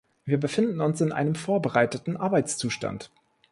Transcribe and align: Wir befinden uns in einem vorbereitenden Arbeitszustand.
Wir 0.25 0.39
befinden 0.39 0.81
uns 0.81 0.99
in 1.01 1.11
einem 1.11 1.35
vorbereitenden 1.35 2.17
Arbeitszustand. 2.17 3.11